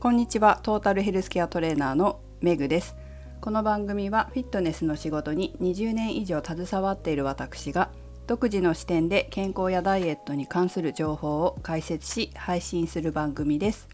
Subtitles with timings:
[0.00, 0.60] こんにちは。
[0.62, 2.94] トータルヘルスケアトレーナーのメグです。
[3.40, 7.90] この番組はフィットネスの仕事に20年以上携わっている私が
[8.28, 13.88] 独自の視点で健康やダイエットに関する情報を解説し配信する番組です。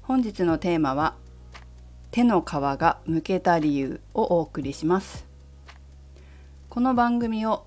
[0.00, 1.14] 本日のテーマは
[2.10, 5.26] 手の皮がむけた理由をお送りします。
[6.70, 7.66] この番組を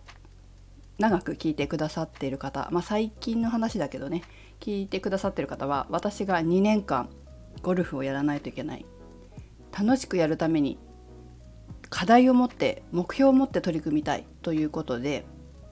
[0.97, 4.23] 長く聞いてくださっている方、まあ、最近の話だけどね
[4.59, 7.09] 聞いてくださっている方は私が2年間
[7.61, 8.85] ゴルフをやらないといけない。
[9.77, 10.77] 楽しくやるために
[11.89, 14.25] 課題を持って目標を持って取り組みたい。
[14.41, 15.25] ということで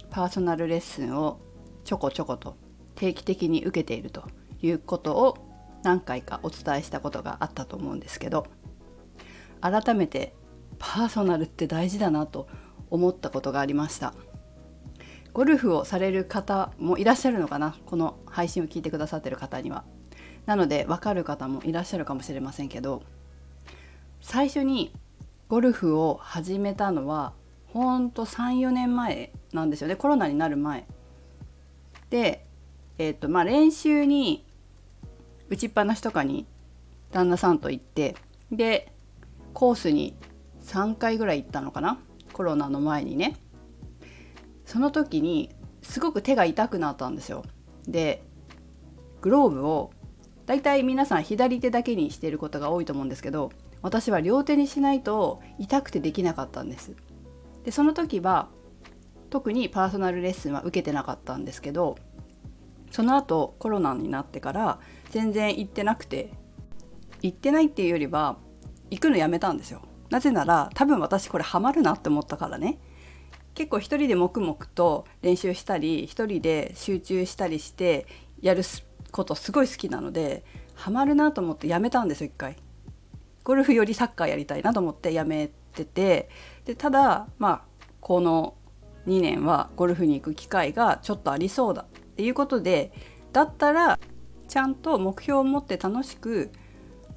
[0.09, 1.39] パーソナルレッスンを
[1.83, 2.55] ちょこちょこと
[2.95, 4.23] 定期的に受けていると。
[4.61, 5.37] いうことを
[5.83, 8.45] 何回かお伝えしたことがあったと思うんですけど
[9.61, 10.35] 改めて
[10.79, 12.49] パーソナルって大事だなと
[12.89, 14.13] 思ったことがありました。
[15.31, 17.77] ゴルフをされる方もいらっしゃるのかな？
[17.85, 19.85] この配信を聞いてくださってる方には。
[20.49, 23.03] なので分かる方もいらっしゃるかもしれませんけど
[24.19, 24.91] 最初に
[25.47, 27.33] ゴルフを始めたのは
[27.67, 29.95] ほんと34年前なんですよね。
[29.95, 30.87] コロナになる前。
[32.09, 32.47] で
[32.97, 34.43] えっ、ー、とまあ練習に
[35.49, 36.47] 打ちっぱなしとかに
[37.11, 38.15] 旦那さんと行って
[38.51, 38.91] で
[39.53, 40.15] コースに
[40.63, 41.99] 3回ぐらい行ったのかな？
[42.33, 43.37] コロナの前にね。
[44.65, 45.51] その時に
[45.83, 47.45] すごく手が痛くなったんですよ。
[47.87, 48.23] で
[49.21, 49.91] グローブを
[50.49, 53.51] だいたい皆さん左手だけにしていることが多いと思うんですけど
[53.83, 56.95] 私は両手にしないと痛くてできなかったんです。
[57.65, 58.47] でその時は
[59.29, 61.97] 特にパーソナルレッスンは受けてなかったんですけど
[62.89, 64.79] その後コロナになってから
[65.11, 66.31] 全然行ってなくて
[67.21, 68.39] 行ってないっていうよりは
[68.89, 69.83] 行くのやめたんですよ。
[70.09, 72.79] なぜなら多分私これハマるなって思ったからね。
[73.53, 78.07] 結構一人で黙々と練習したり一人で集中したりして
[78.41, 78.63] やる
[79.11, 80.43] ことすごい好きなので
[80.75, 82.55] ハマるなと思ってやめたんですよ一回。
[83.43, 86.29] ゴルフよりサッカーやりたいなと思ってやめてて。
[86.65, 87.61] でただまあ
[87.99, 88.55] この
[89.07, 91.85] 2年はゴルフに行く機会がちょっとありそうだっ
[92.15, 92.91] ていうことで
[93.33, 93.99] だったら
[94.47, 96.51] ちゃんと目標を持って楽しく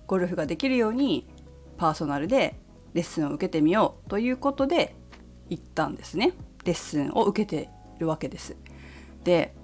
[0.07, 1.27] ゴルフができるように
[1.77, 2.61] パーソナルで
[2.95, 4.95] レッスンを受けてみようということで
[5.49, 6.33] 行ったんですね。
[6.65, 8.57] レッスンを受けてるわけです。
[9.25, 9.55] で、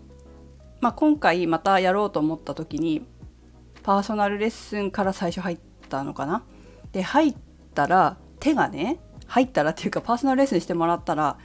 [0.81, 3.05] まあ、今回またやろうと思った時に
[3.83, 5.59] パーソナルレッスンから最初入っ
[5.89, 6.45] たのかな？
[6.93, 7.37] で入っ
[7.75, 11.39] たら手がね入ったらっていうかパーソナルレッスンしてもらったら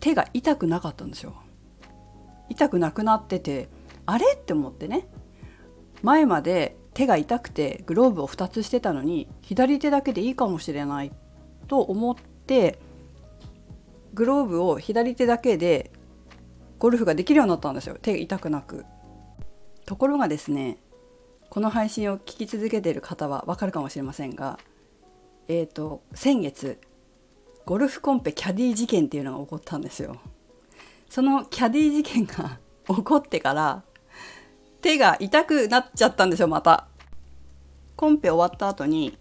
[0.00, 1.34] 手が痛くなかったんですよ。
[2.48, 3.68] 痛くなくなってて
[4.06, 4.34] あれ？
[4.34, 5.06] って思ってね
[6.02, 11.12] 前まで手が痛くてグローブを2つしてたのに左手だけでいいかもしれない
[11.68, 12.80] と思って
[14.12, 15.92] グローブを左手だけで
[16.80, 18.84] ゴルフができるようになったんですよ手痛くなく。
[19.84, 20.78] ところがですね
[21.50, 24.58] この配信を聞き続けている方はわかるかもしれませんが
[25.48, 26.80] えーと先月
[27.66, 30.16] ゴルフコンペキャディ事件っていうのが起こったんですよ。
[31.10, 32.58] そのキャディ事件が
[32.88, 33.82] 起こってから
[34.80, 36.88] 手が痛くなっちゃったんですよまた。
[37.94, 39.18] コンペ終わった後に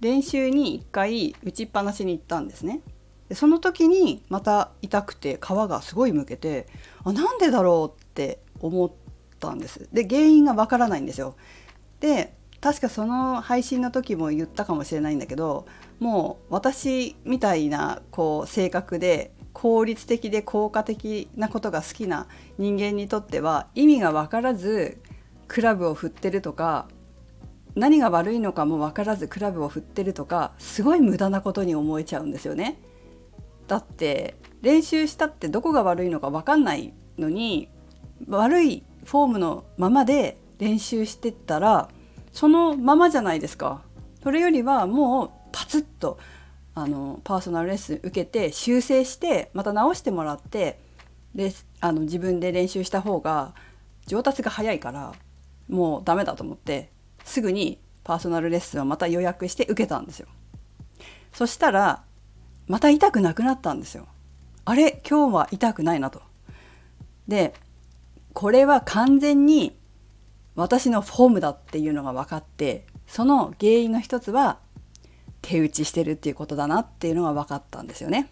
[0.00, 2.82] 練習に1回打ちっぱなしに行ったんですね。
[3.30, 6.66] でその時にまた痛くて皮がすごいむけて
[7.04, 8.90] あなんでだろうって思っ
[9.38, 9.88] たんです。
[9.92, 11.36] で原因がわからないんですよ。
[12.00, 15.66] で確かその配信の時も言ったかもしれないんだけど
[16.00, 22.26] もう私みたいなこう性格で効率的で効果的なことが好きな
[22.58, 24.98] 人間にとっては意味が分からず
[25.46, 26.88] クラブを振ってるとか
[27.76, 32.80] 何が悪いのかも分からずクラブを振ってるとかすごい無駄なことに思えちゃうんですよね。
[33.70, 37.68] だって練習したってどこが悪いのか分かんないのに
[38.26, 41.88] 悪いフォームのままで練習してったら
[42.32, 43.82] そのままじゃないですか。
[44.24, 46.18] それよりはもうパツッと
[46.74, 50.80] あのパーソナルレッスン受けて修正してまた直してもらって
[51.36, 53.54] であの自分で練習した方が
[54.06, 55.12] 上達が早いから
[55.68, 56.90] もうダメだと思って
[57.24, 60.26] すぐにパーソナルレッスンをまた予約して受けたんですよ。
[61.32, 62.02] そしたら
[62.70, 64.06] また痛くなくなったんですよ。
[64.64, 66.22] あれ今日は痛くないなと。
[67.26, 67.52] で
[68.32, 69.76] これは完全に
[70.54, 74.60] 私のフォームだっていうのが分かってその原因の一つは
[75.42, 78.30] 手打ちしてるっていうことだなっていうのが分かったんですよね。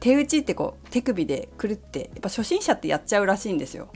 [0.00, 3.88] 手打ちってこう手首でくるってやっぱ初心者ってやっちゃうらしいんですよ。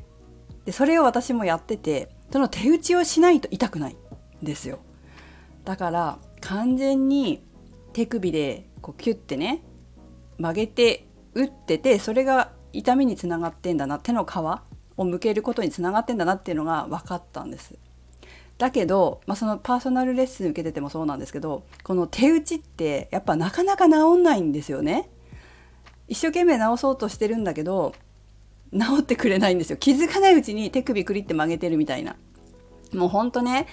[0.67, 3.97] でそれを私もやっててその手打ちをしないと痛くない
[4.43, 4.81] んですよ。
[5.65, 7.43] だから完全に
[7.95, 9.63] 手首でこうキュッてね
[10.37, 14.37] 曲げて打っててそれが痛みにつながってんだな手の皮
[14.99, 17.77] を向けることにつながってんだなっていうのが分かったんです。
[18.59, 25.09] だけど、まあ、そのパーソナルレッスン受けててもそうなんですけどこの手打ちってやっぱなかなか治んないんですよね。
[26.07, 27.95] 一生懸命治そうとしてるんだけど
[28.71, 32.17] 治ってくれないんですよ気づかないうちに手首クリって曲げてるみたいな
[32.93, 33.67] もうほんとね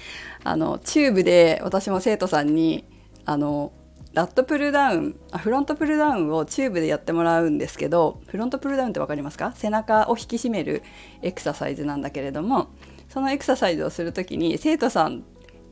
[0.45, 2.85] あのチューブで私も生徒さんに
[3.25, 3.73] あの
[4.13, 9.53] ラットプルダウンあフロントプルダウンをチューブでやってもらうんですけどフロントプルダウンって分かりますか？
[9.55, 10.83] 背中を引き締める
[11.21, 12.67] エクササイズなんだけれども
[13.07, 15.23] そのエクササイズをする時に生徒さん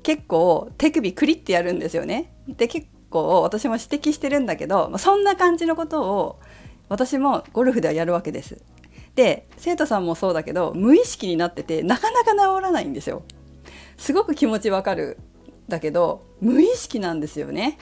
[0.03, 2.31] 結構手首クリってやるんですよね。
[2.47, 6.39] で結構私も指摘してるんだけどそんな感じのことを
[6.88, 8.62] 私もゴルフではやるわけです。
[9.15, 13.24] で生徒さんもそうだけど無意識になっててなかなか治らないんですよ。
[13.97, 15.18] すごく気持ちわかる
[15.68, 17.77] だけど無意識なんですよね。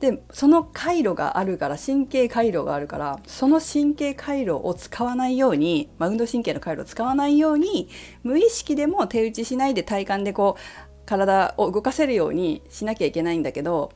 [0.00, 7.88] でその回路があるから神経回路があるからその神経回路を使わないように、まあ、運動神経の回路を使わないように
[8.22, 13.92] 無意識でも手打ちしないで体幹でこう体を動かせるようにしなきゃいけないんだけど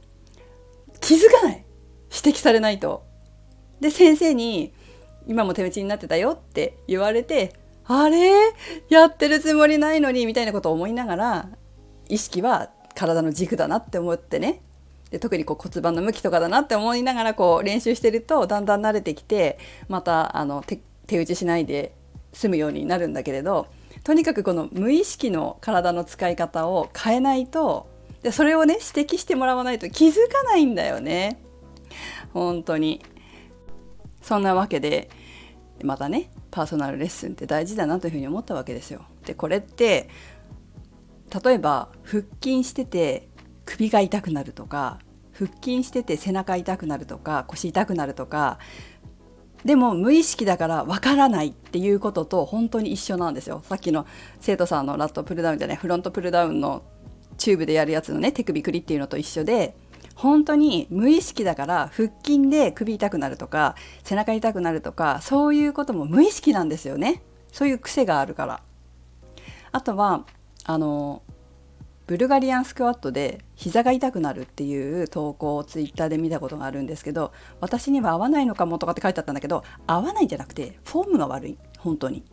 [1.01, 1.65] 気づかない。
[2.11, 3.05] 指摘されないと。
[3.81, 4.73] で先生に
[5.29, 7.53] 「今も手打ちになってたよ」って言われて
[7.87, 8.33] 「あれ？
[8.89, 11.49] やってるつもりないのに」みたいなことを思いながら
[12.09, 14.63] 意識は体の軸だなって思ってね。
[15.11, 19.59] で特にこう骨盤の向きとかだなって思いながらこう練習してるとだんだん慣れてきて
[19.89, 20.63] またあの
[21.07, 21.95] 手打ちしないで
[22.33, 23.69] 済むようになるんだけれど
[24.05, 27.89] とにかくこの無意識の体の使い方を変えないと
[28.23, 31.41] でそれをね指摘してもらわないと気づかないんだよね。
[32.33, 33.03] 本当に。
[34.21, 35.09] そんなわけで
[35.83, 39.03] またねパーソナルレッスンって大事だなというふうに思ったわけですよ。
[39.25, 40.09] でこれって
[41.45, 43.29] 例えば腹筋してて
[43.69, 44.99] 首が痛くなるとか
[45.33, 48.59] 腹筋してて背中痛くなるとか腰痛くなるとか
[49.65, 53.61] でも無意識だからわからないっていうことと本当に一緒なんですよ。
[53.65, 54.07] さっきの
[54.41, 56.83] 生徒さんのラットプルダウンじゃないフロントプルダウンの
[57.37, 59.77] チューブでやるやつのね手首クリっていうのと一緒で
[60.15, 63.75] 本当に無意識だから腹筋で首痛くなるとか
[64.05, 67.23] 背中痛くなるとかそういうことも無意識なんですよね。
[67.53, 68.63] そういう癖があるから。
[69.73, 70.25] あとは
[70.65, 71.23] あの
[72.09, 82.25] ブルガリアンスクワットで膝が痛くなるっていう投稿をツイッターで見たことがあるんですけど私には合わないのかもとかって書いてあったんだけど合わないんじゃなくてフォームが悪い本当に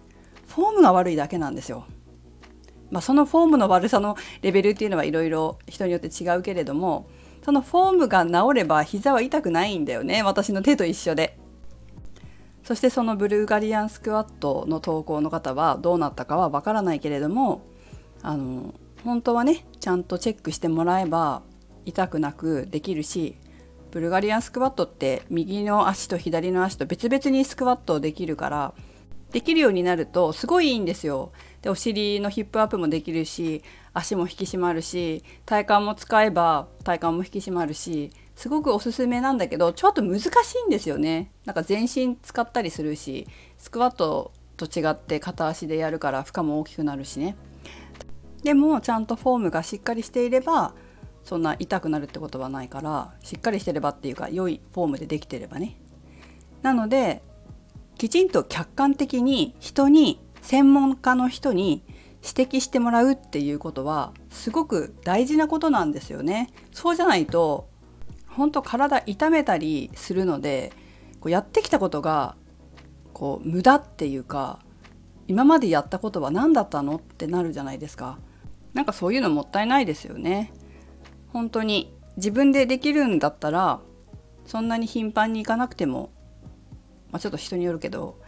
[0.48, 1.86] フォームが悪いだけなんですよ。
[2.90, 7.10] まあ、そのフォームの悪さのレベルっていうのはいろいろ人によって違うけれども
[7.44, 11.38] そのフォームが治れば膝は痛くないんだよね私の手と一緒で。
[12.64, 17.62] そしてそのブルガリアンスクワットの投稿の方はどうなったかはわからないけれども
[18.22, 18.74] あの
[19.06, 21.44] 本当はねちゃんとチェックしてもらえば
[21.86, 23.38] 痛くなくできるし
[23.92, 28.74] ブルガリアンスクワットって右の足と左の足と別々にスクワットできるから
[29.32, 31.32] できるようになるとすごいいいんですよ。
[31.62, 33.64] でお尻のヒップアップもできるし
[33.94, 40.28] 足も引き締まるし体幹も使えば体幹も引き締まるしすごくおすすめなんだけどちょっと難し
[40.66, 41.32] いんですよね。
[41.46, 43.28] なんか全身使ったりするし
[43.58, 47.36] スクワットと違って片足でやるから負荷も大きくなるしね。
[48.46, 50.76] でもちゃんとフォームがしっかりしていれば
[51.24, 55.78] そんな痛くなるってことはないからしっかりしてればっていうか良いフォームでできてればね。
[56.62, 57.24] なので
[57.98, 61.82] きちんと客観的に人に専門家の人に
[62.22, 66.52] 指摘してもらうっていうことはすごく大事なことなんですよね。
[66.72, 67.68] そうじゃないと
[68.28, 70.72] 本当体痛めたりするので
[71.20, 72.36] こうやってきたことが
[73.12, 74.60] こう無駄っていうか
[75.28, 78.20] 今までやったことは何だったのってなるじゃないですか。
[78.76, 80.54] なんかそういうのもったいないですよね。
[81.34, 81.92] 本当に。
[82.18, 83.82] 自分でできるんだったら
[84.46, 86.12] そんなに頻繁に行かなくても、
[87.12, 88.22] まあ、ちょっと人によるけど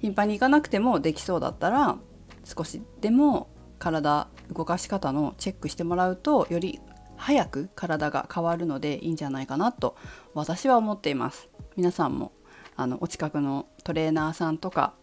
[0.00, 1.98] 頻繁に行かなくてもできそうだったら
[2.44, 6.80] 少しでも体動かし方のチェックしてもらうとより
[7.16, 9.96] 早く体が変わるのでいいんじゃないかなと
[10.34, 11.48] 私は思っています。
[11.76, 12.32] 皆さんも
[12.74, 14.94] あのお近くのトレーナーさんとか、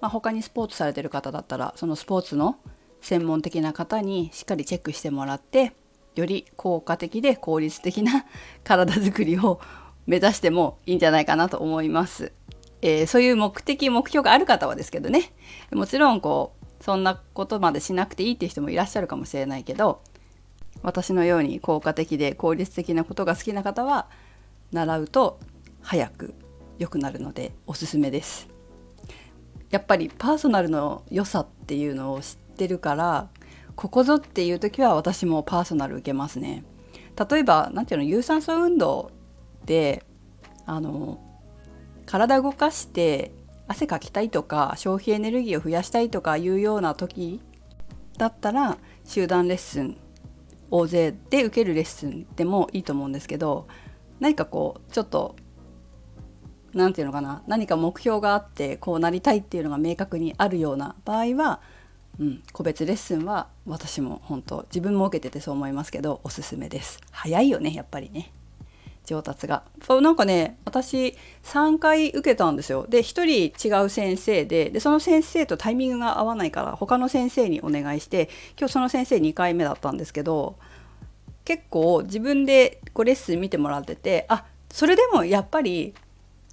[0.00, 2.58] まあ、他にスポーツされてる方だったらそのスポーツの
[3.00, 5.72] 専門的な方にしっかりチェックしてもらって
[6.14, 8.26] より効果的で効率的な
[8.64, 9.60] 体づくりを
[10.06, 12.32] 目指してもいいんじゃないかなと思います。
[12.82, 15.32] えー、そういう目的目標がある方はですけどね
[15.70, 20.00] もちろんこうそんなことまでしなくていいっていう人もいらっしゃるかもしれないけど
[20.82, 24.08] 私のように効果的で効率的なことが好きな方は
[24.72, 25.38] 習うと
[25.82, 26.34] 早く
[26.78, 28.48] 良くなるのでおすすめです。
[29.70, 33.30] やっぱりパーソナルの良さっていうのを知ってるから
[33.74, 36.64] ここぞっていう時は私もパーソナル受けますね。
[37.30, 39.10] 例えば何ていうの有酸素運動
[39.64, 40.04] で
[40.66, 41.18] あの
[42.04, 43.32] 体動かして
[43.66, 47.40] 汗かきたいとか消費エネルギーを増やしたいとかいうような時
[48.18, 49.96] だったら集団レッスン
[50.70, 53.66] 大勢で受けるレッスンでもいいと思うんですけど
[54.18, 55.36] 何かこうちょっと
[56.74, 61.60] 何て言うのかな何か目標があってこうなりたいっていうのが明確にあるような場合は、
[62.18, 67.00] うん、個別レッスンは私も本当自分も受けててそう思いますけどおすすめです。
[67.10, 68.32] 早いよねやっぱりね。
[69.06, 69.62] 上達が。
[69.82, 72.86] そうなんかね私3回受けたんですよ。
[72.88, 80.56] で1人違う先生ででその先生とタイミングが合わないから他の先生にお願いして今日その先生2回目だったんですけど
[81.44, 85.94] 結構自分でこうレッスン見てもらっててあそれでもやっぱり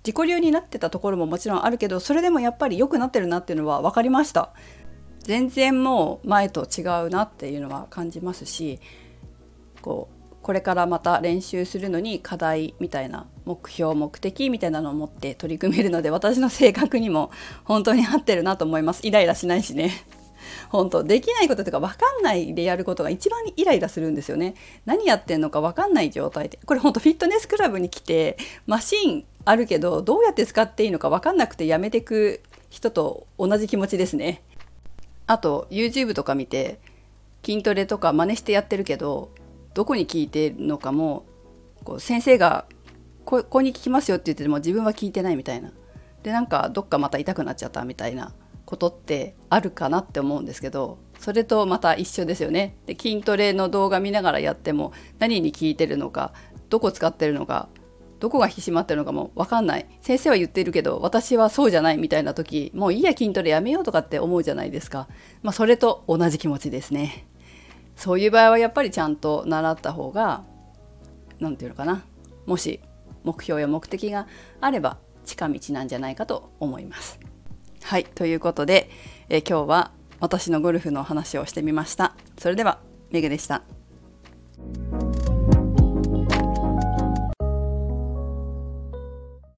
[0.04, 4.54] 自己流になってたところももちろんあるけどそれでもやっぱり良くなってるなっていうのは分かりました。
[5.28, 8.80] 全然もう前と違うなっていうのは感じますし
[9.82, 17.30] こうこれからまた練習するのに課題みたいな目標目的みたいなのを持って取り組めるので私の性格にも
[17.66, 19.06] 本当に合ってるなと思います。
[19.06, 19.92] イライラしないしね。
[20.72, 24.56] 本当できないこととか分かんないでやることが一番イライラするんですよね。
[24.86, 34.44] 何やってんのか分かんない状態でこれ本当フィットネスクラブに来てマシンあるけどどうやって使っていいのか分かんなくてやめてく人と同じ気持ちですね。
[35.28, 36.80] あと YouTube とか見て
[37.46, 39.32] 筋トレとか真似してやってるけど
[39.74, 41.26] どこに聞いてるのかも
[41.84, 42.66] こう先生が
[43.26, 45.72] ここに聞きますよって言ってても自分は聞いてないみたいな。
[46.24, 48.34] でなんかどっかまた痛くなっちゃったみたいな
[48.66, 52.76] ことってあるかなって思うんですけどそれとまた一緒ですよね。
[52.86, 56.34] で筋トレの動画見ながらやっても何に効いてるのか
[56.70, 57.70] どこ使ってるのか
[58.20, 65.08] どこが引き締まってるのかも分かんない先生は言ってるけど私はそうじゃないみたいな時もういいや筋トレやめようとかって思うじゃないですか、
[65.44, 67.28] まあ、それと同じ気持ちですね
[67.96, 70.44] そういう場合はやっぱりちゃんと習った方が
[71.40, 72.04] 何て言うのかな
[72.46, 72.80] もし
[73.24, 74.28] 目標や目的が
[74.62, 77.20] あれば近道なんじゃないかと思います。
[77.84, 78.90] はいということで、
[79.30, 82.16] え今日は私のゴルフの話をしてみました。
[82.38, 82.80] それでは
[83.12, 83.64] メグでした。